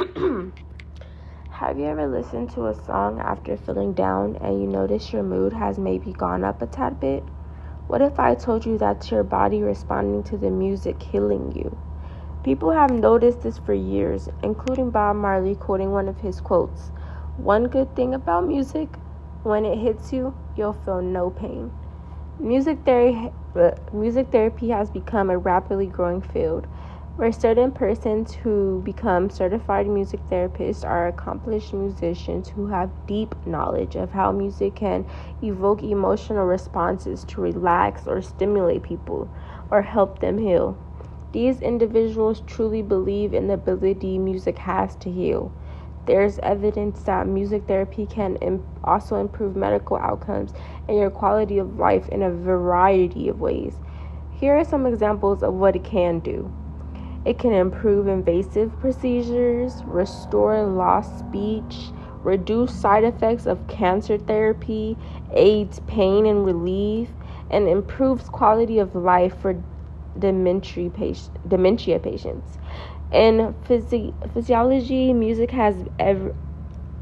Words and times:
Have 1.50 1.78
you 1.78 1.84
ever 1.84 2.06
listened 2.06 2.50
to 2.52 2.66
a 2.68 2.74
song 2.74 3.20
after 3.20 3.56
feeling 3.56 3.92
down 3.92 4.36
and 4.36 4.60
you 4.60 4.66
notice 4.66 5.12
your 5.12 5.22
mood 5.22 5.52
has 5.52 5.78
maybe 5.78 6.12
gone 6.12 6.42
up 6.42 6.62
a 6.62 6.66
tad 6.66 7.00
bit? 7.00 7.28
What 7.86 8.00
if 8.00 8.18
I 8.18 8.34
told 8.34 8.64
you 8.64 8.78
that's 8.78 9.10
your 9.10 9.24
body 9.24 9.62
responding 9.62 10.22
to 10.24 10.38
the 10.38 10.48
music 10.48 11.02
healing 11.02 11.52
you? 11.54 11.76
People 12.42 12.70
have 12.70 12.90
noticed 12.90 13.42
this 13.42 13.58
for 13.58 13.74
years, 13.74 14.30
including 14.42 14.90
Bob 14.90 15.16
Marley 15.16 15.54
quoting 15.54 15.92
one 15.92 16.08
of 16.08 16.20
his 16.20 16.40
quotes 16.40 16.92
One 17.36 17.64
good 17.64 17.94
thing 17.94 18.14
about 18.14 18.46
music, 18.46 18.98
when 19.42 19.66
it 19.66 19.76
hits 19.78 20.14
you, 20.14 20.34
you'll 20.56 20.72
feel 20.72 21.02
no 21.02 21.28
pain. 21.28 21.72
Music 22.38 22.86
therapy, 22.86 23.32
uh, 23.54 23.72
music 23.92 24.32
therapy 24.32 24.70
has 24.70 24.90
become 24.90 25.28
a 25.28 25.36
rapidly 25.36 25.86
growing 25.86 26.22
field 26.22 26.66
where 27.20 27.30
certain 27.30 27.70
persons 27.70 28.32
who 28.32 28.80
become 28.82 29.28
certified 29.28 29.86
music 29.86 30.26
therapists 30.30 30.86
are 30.86 31.06
accomplished 31.06 31.74
musicians 31.74 32.48
who 32.48 32.68
have 32.68 32.90
deep 33.06 33.34
knowledge 33.44 33.94
of 33.94 34.10
how 34.12 34.32
music 34.32 34.76
can 34.76 35.04
evoke 35.42 35.82
emotional 35.82 36.46
responses 36.46 37.22
to 37.24 37.42
relax 37.42 38.06
or 38.06 38.22
stimulate 38.22 38.82
people 38.82 39.30
or 39.70 39.82
help 39.82 40.20
them 40.20 40.38
heal. 40.38 40.78
These 41.32 41.60
individuals 41.60 42.40
truly 42.46 42.80
believe 42.80 43.34
in 43.34 43.48
the 43.48 43.54
ability 43.54 44.16
music 44.16 44.56
has 44.60 44.96
to 44.96 45.10
heal. 45.10 45.52
There's 46.06 46.38
evidence 46.38 47.02
that 47.02 47.26
music 47.26 47.68
therapy 47.68 48.06
can 48.06 48.62
also 48.82 49.16
improve 49.16 49.54
medical 49.56 49.98
outcomes 49.98 50.54
and 50.88 50.96
your 50.96 51.10
quality 51.10 51.58
of 51.58 51.78
life 51.78 52.08
in 52.08 52.22
a 52.22 52.30
variety 52.30 53.28
of 53.28 53.40
ways. 53.40 53.74
Here 54.30 54.56
are 54.56 54.64
some 54.64 54.86
examples 54.86 55.42
of 55.42 55.52
what 55.52 55.76
it 55.76 55.84
can 55.84 56.20
do. 56.20 56.50
It 57.24 57.38
can 57.38 57.52
improve 57.52 58.08
invasive 58.08 58.78
procedures, 58.78 59.82
restore 59.86 60.62
lost 60.64 61.18
speech, 61.18 61.92
reduce 62.22 62.74
side 62.74 63.04
effects 63.04 63.46
of 63.46 63.66
cancer 63.66 64.18
therapy, 64.18 64.98
aids 65.32 65.78
pain 65.80 66.26
and 66.26 66.44
relief, 66.44 67.10
and 67.50 67.68
improves 67.68 68.28
quality 68.28 68.78
of 68.78 68.94
life 68.94 69.36
for 69.38 69.62
dementia, 70.18 70.90
patient, 70.90 71.38
dementia 71.46 71.98
patients. 71.98 72.58
In 73.12 73.54
physi- 73.66 74.14
physiology, 74.32 75.12
music 75.12 75.50
has 75.52 75.84
ever 75.98 76.34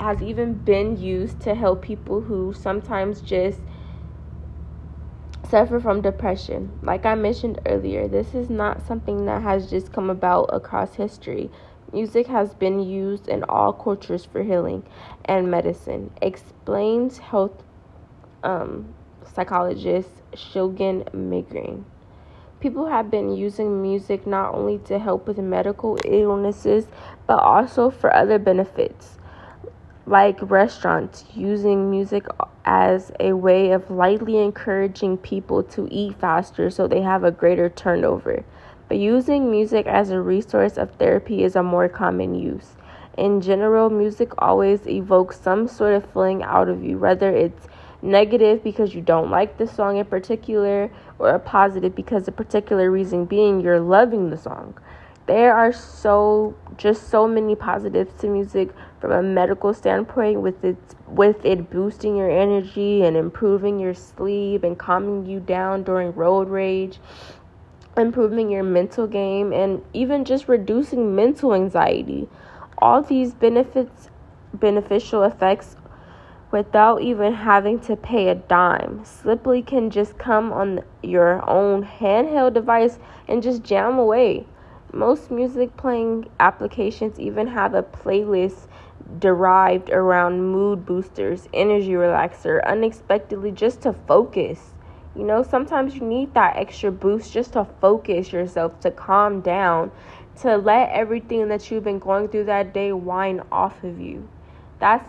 has 0.00 0.22
even 0.22 0.54
been 0.54 0.96
used 0.96 1.40
to 1.40 1.54
help 1.54 1.82
people 1.82 2.22
who 2.22 2.52
sometimes 2.52 3.20
just 3.20 3.60
suffer 5.50 5.80
from 5.80 6.00
depression. 6.00 6.70
Like 6.82 7.04
I 7.04 7.14
mentioned 7.16 7.60
earlier, 7.66 8.06
this 8.06 8.34
is 8.34 8.48
not 8.48 8.86
something 8.86 9.26
that 9.26 9.42
has 9.42 9.68
just 9.68 9.92
come 9.92 10.08
about 10.08 10.50
across 10.52 10.94
history. 10.94 11.50
Music 11.92 12.28
has 12.28 12.54
been 12.54 12.78
used 12.78 13.28
in 13.28 13.42
all 13.44 13.72
cultures 13.72 14.24
for 14.24 14.44
healing 14.44 14.84
and 15.24 15.50
medicine, 15.50 16.12
explains 16.22 17.18
health 17.18 17.64
um, 18.44 18.94
psychologist 19.34 20.10
Shilagh 20.34 21.10
Mirgain. 21.12 21.84
People 22.60 22.86
have 22.86 23.10
been 23.10 23.34
using 23.34 23.82
music 23.82 24.26
not 24.26 24.54
only 24.54 24.78
to 24.78 24.98
help 24.98 25.26
with 25.26 25.38
medical 25.38 25.98
illnesses, 26.04 26.86
but 27.26 27.38
also 27.40 27.90
for 27.90 28.14
other 28.14 28.38
benefits 28.38 29.16
like 30.06 30.38
restaurants 30.42 31.24
using 31.34 31.90
music 31.90 32.26
as 32.70 33.10
a 33.18 33.32
way 33.32 33.72
of 33.72 33.90
lightly 33.90 34.38
encouraging 34.38 35.18
people 35.18 35.60
to 35.60 35.88
eat 35.90 36.14
faster 36.20 36.70
so 36.70 36.86
they 36.86 37.00
have 37.00 37.24
a 37.24 37.30
greater 37.32 37.68
turnover. 37.68 38.44
But 38.86 38.98
using 38.98 39.50
music 39.50 39.86
as 39.86 40.10
a 40.10 40.20
resource 40.20 40.78
of 40.78 40.92
therapy 40.92 41.42
is 41.42 41.56
a 41.56 41.64
more 41.64 41.88
common 41.88 42.36
use. 42.36 42.76
In 43.18 43.40
general, 43.40 43.90
music 43.90 44.30
always 44.38 44.86
evokes 44.86 45.40
some 45.40 45.66
sort 45.66 45.94
of 45.94 46.12
feeling 46.12 46.44
out 46.44 46.68
of 46.68 46.84
you, 46.84 46.96
whether 46.96 47.34
it's 47.34 47.66
negative 48.02 48.62
because 48.62 48.94
you 48.94 49.00
don't 49.00 49.32
like 49.32 49.58
the 49.58 49.66
song 49.66 49.96
in 49.96 50.04
particular, 50.04 50.92
or 51.18 51.30
a 51.30 51.40
positive 51.40 51.96
because 51.96 52.26
the 52.26 52.32
particular 52.32 52.88
reason 52.88 53.24
being 53.24 53.60
you're 53.60 53.80
loving 53.80 54.30
the 54.30 54.38
song 54.38 54.78
there 55.26 55.54
are 55.54 55.72
so 55.72 56.54
just 56.76 57.08
so 57.08 57.28
many 57.28 57.54
positives 57.54 58.12
to 58.20 58.28
music 58.28 58.70
from 59.00 59.12
a 59.12 59.22
medical 59.22 59.72
standpoint 59.72 60.40
with 60.40 60.64
it 60.64 60.76
with 61.06 61.44
it 61.44 61.70
boosting 61.70 62.16
your 62.16 62.30
energy 62.30 63.02
and 63.02 63.16
improving 63.16 63.78
your 63.78 63.94
sleep 63.94 64.64
and 64.64 64.78
calming 64.78 65.26
you 65.26 65.40
down 65.40 65.82
during 65.82 66.12
road 66.14 66.48
rage 66.48 66.98
improving 67.96 68.50
your 68.50 68.62
mental 68.62 69.06
game 69.06 69.52
and 69.52 69.82
even 69.92 70.24
just 70.24 70.48
reducing 70.48 71.14
mental 71.14 71.54
anxiety 71.54 72.28
all 72.78 73.02
these 73.02 73.34
benefits 73.34 74.08
beneficial 74.54 75.22
effects 75.22 75.76
without 76.50 77.00
even 77.00 77.32
having 77.32 77.78
to 77.78 77.96
pay 77.96 78.28
a 78.28 78.34
dime. 78.34 79.04
Sliply 79.04 79.62
can 79.62 79.90
just 79.90 80.18
come 80.18 80.52
on 80.52 80.82
your 81.02 81.48
own 81.48 81.84
handheld 81.84 82.54
device 82.54 82.98
and 83.28 83.42
just 83.42 83.62
jam 83.62 83.98
away. 83.98 84.46
Most 84.92 85.30
music 85.30 85.76
playing 85.76 86.28
applications 86.40 87.20
even 87.20 87.46
have 87.46 87.74
a 87.74 87.82
playlist 87.82 88.66
derived 89.18 89.88
around 89.90 90.42
mood 90.42 90.84
boosters, 90.84 91.48
energy 91.54 91.92
relaxer, 91.92 92.64
unexpectedly 92.64 93.52
just 93.52 93.82
to 93.82 93.92
focus. 93.92 94.74
You 95.14 95.22
know, 95.22 95.44
sometimes 95.44 95.94
you 95.94 96.02
need 96.02 96.34
that 96.34 96.56
extra 96.56 96.90
boost 96.90 97.32
just 97.32 97.52
to 97.52 97.66
focus 97.80 98.32
yourself, 98.32 98.80
to 98.80 98.90
calm 98.90 99.40
down, 99.40 99.92
to 100.40 100.56
let 100.56 100.90
everything 100.90 101.48
that 101.48 101.70
you've 101.70 101.84
been 101.84 101.98
going 102.00 102.28
through 102.28 102.44
that 102.44 102.74
day 102.74 102.92
wind 102.92 103.42
off 103.52 103.84
of 103.84 104.00
you. 104.00 104.28
That's 104.80 105.08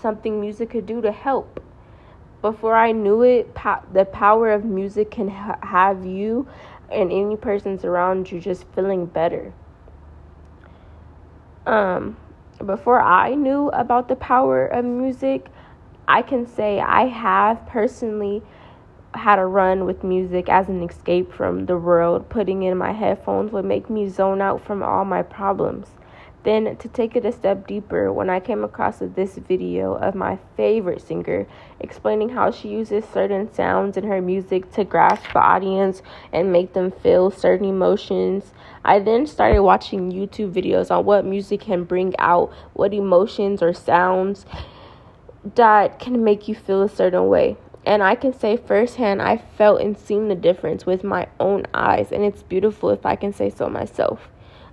something 0.00 0.40
music 0.40 0.70
could 0.70 0.86
do 0.86 1.00
to 1.02 1.12
help. 1.12 1.62
Before 2.42 2.76
I 2.76 2.92
knew 2.92 3.22
it, 3.22 3.56
the 3.92 4.04
power 4.04 4.52
of 4.52 4.64
music 4.64 5.10
can 5.10 5.28
ha- 5.28 5.58
have 5.62 6.04
you 6.04 6.46
and 6.90 7.12
any 7.12 7.36
persons 7.36 7.84
around 7.84 8.30
you 8.30 8.40
just 8.40 8.64
feeling 8.74 9.06
better. 9.06 9.52
Um, 11.66 12.16
before 12.64 13.00
I 13.02 13.34
knew 13.34 13.68
about 13.68 14.08
the 14.08 14.16
power 14.16 14.66
of 14.66 14.84
music, 14.84 15.48
I 16.08 16.22
can 16.22 16.46
say 16.46 16.80
I 16.80 17.06
have 17.06 17.66
personally 17.66 18.42
had 19.14 19.38
a 19.38 19.46
run 19.46 19.84
with 19.84 20.04
music 20.04 20.48
as 20.48 20.68
an 20.68 20.82
escape 20.82 21.32
from 21.32 21.66
the 21.66 21.76
world. 21.76 22.28
Putting 22.28 22.62
in 22.62 22.78
my 22.78 22.92
headphones 22.92 23.50
would 23.52 23.64
make 23.64 23.90
me 23.90 24.08
zone 24.08 24.40
out 24.40 24.64
from 24.64 24.82
all 24.82 25.04
my 25.04 25.22
problems. 25.22 25.88
Then, 26.46 26.76
to 26.76 26.88
take 26.88 27.16
it 27.16 27.24
a 27.24 27.32
step 27.32 27.66
deeper, 27.66 28.12
when 28.12 28.30
I 28.30 28.38
came 28.38 28.62
across 28.62 28.98
this 29.00 29.34
video 29.34 29.94
of 29.94 30.14
my 30.14 30.38
favorite 30.56 31.02
singer 31.02 31.44
explaining 31.80 32.28
how 32.28 32.52
she 32.52 32.68
uses 32.68 33.04
certain 33.12 33.52
sounds 33.52 33.96
in 33.96 34.04
her 34.04 34.22
music 34.22 34.70
to 34.74 34.84
grasp 34.84 35.24
the 35.32 35.40
audience 35.40 36.02
and 36.32 36.52
make 36.52 36.72
them 36.72 36.92
feel 36.92 37.32
certain 37.32 37.66
emotions, 37.66 38.52
I 38.84 39.00
then 39.00 39.26
started 39.26 39.60
watching 39.64 40.12
YouTube 40.12 40.52
videos 40.52 40.88
on 40.88 41.04
what 41.04 41.24
music 41.24 41.62
can 41.62 41.82
bring 41.82 42.14
out, 42.20 42.52
what 42.74 42.94
emotions 42.94 43.60
or 43.60 43.74
sounds 43.74 44.46
that 45.56 45.98
can 45.98 46.22
make 46.22 46.46
you 46.46 46.54
feel 46.54 46.82
a 46.82 46.88
certain 46.88 47.26
way. 47.26 47.56
And 47.84 48.04
I 48.04 48.14
can 48.14 48.32
say 48.32 48.56
firsthand, 48.56 49.20
I 49.20 49.38
felt 49.38 49.80
and 49.80 49.98
seen 49.98 50.28
the 50.28 50.36
difference 50.36 50.86
with 50.86 51.02
my 51.02 51.26
own 51.40 51.66
eyes, 51.74 52.12
and 52.12 52.22
it's 52.22 52.44
beautiful 52.44 52.90
if 52.90 53.04
I 53.04 53.16
can 53.16 53.32
say 53.32 53.50
so 53.50 53.68
myself. 53.68 54.28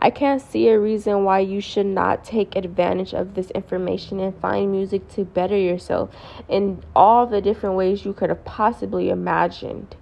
I 0.00 0.10
can't 0.10 0.40
see 0.40 0.68
a 0.68 0.78
reason 0.78 1.24
why 1.24 1.40
you 1.40 1.60
should 1.60 1.86
not 1.86 2.24
take 2.24 2.54
advantage 2.54 3.14
of 3.14 3.34
this 3.34 3.50
information 3.50 4.20
and 4.20 4.38
find 4.40 4.70
music 4.70 5.08
to 5.14 5.24
better 5.24 5.56
yourself 5.56 6.10
in 6.48 6.82
all 6.94 7.26
the 7.26 7.40
different 7.40 7.76
ways 7.76 8.04
you 8.04 8.12
could 8.12 8.28
have 8.28 8.44
possibly 8.44 9.10
imagined. 9.10 9.96